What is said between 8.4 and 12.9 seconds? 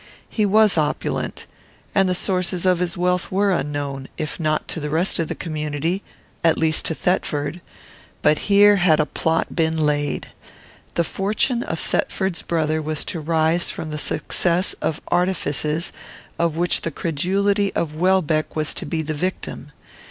here had a plot been laid. The fortune of Thetford's brother